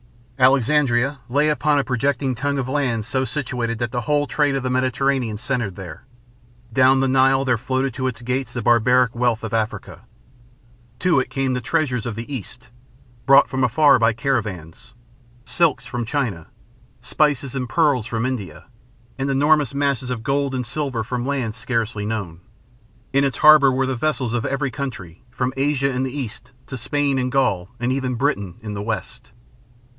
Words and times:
Alexandria 0.39 1.19
lay 1.29 1.49
upon 1.49 1.77
a 1.77 1.83
projecting 1.83 2.33
tongue 2.33 2.57
of 2.57 2.67
land 2.67 3.05
so 3.05 3.23
situated 3.23 3.77
that 3.77 3.91
the 3.91 4.01
whole 4.01 4.25
trade 4.25 4.55
of 4.55 4.63
the 4.63 4.69
Mediterranean 4.71 5.37
centered 5.37 5.75
there. 5.75 6.03
Down 6.73 6.99
the 6.99 7.07
Nile 7.07 7.45
there 7.45 7.59
floated 7.59 7.93
to 7.93 8.07
its 8.07 8.23
gates 8.23 8.53
the 8.53 8.63
barbaric 8.63 9.13
wealth 9.13 9.43
of 9.43 9.53
Africa. 9.53 10.01
To 11.01 11.19
it 11.19 11.29
came 11.29 11.53
the 11.53 11.61
treasures 11.61 12.07
of 12.07 12.15
the 12.15 12.33
East, 12.33 12.69
brought 13.27 13.47
from 13.47 13.63
afar 13.63 13.99
by 13.99 14.13
caravans 14.13 14.95
silks 15.45 15.85
from 15.85 16.03
China, 16.03 16.47
spices 17.03 17.53
and 17.53 17.69
pearls 17.69 18.07
from 18.07 18.25
India, 18.25 18.65
and 19.19 19.29
enormous 19.29 19.75
masses 19.75 20.09
of 20.09 20.23
gold 20.23 20.55
and 20.55 20.65
silver 20.65 21.03
from 21.03 21.23
lands 21.27 21.57
scarcely 21.57 22.07
known. 22.07 22.39
In 23.13 23.23
its 23.23 23.37
harbor 23.37 23.71
were 23.71 23.85
the 23.85 23.95
vessels 23.95 24.33
of 24.33 24.47
every 24.47 24.71
country, 24.71 25.21
from 25.29 25.53
Asia 25.55 25.91
in 25.91 26.01
the 26.01 26.11
East 26.11 26.49
to 26.65 26.77
Spain 26.77 27.19
and 27.19 27.31
Gaul 27.31 27.69
and 27.79 27.91
even 27.91 28.15
Britain 28.15 28.55
in 28.63 28.73
the 28.73 28.81
West. 28.81 29.31